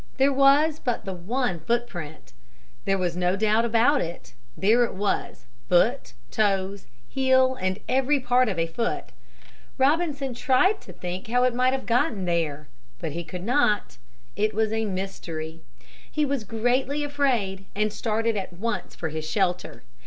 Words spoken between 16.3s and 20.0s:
greatly afraid and started at once for his shelter.